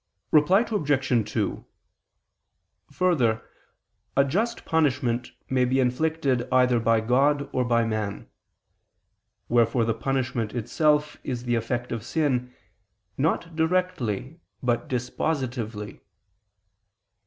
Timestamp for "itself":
10.55-11.17